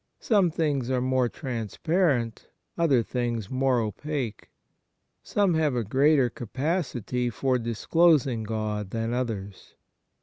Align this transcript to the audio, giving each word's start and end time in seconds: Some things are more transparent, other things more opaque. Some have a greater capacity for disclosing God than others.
Some 0.19 0.49
things 0.49 0.89
are 0.89 0.99
more 0.99 1.29
transparent, 1.29 2.49
other 2.75 3.03
things 3.03 3.51
more 3.51 3.79
opaque. 3.79 4.49
Some 5.21 5.53
have 5.53 5.75
a 5.75 5.83
greater 5.83 6.27
capacity 6.27 7.29
for 7.29 7.59
disclosing 7.59 8.41
God 8.41 8.89
than 8.89 9.13
others. 9.13 9.75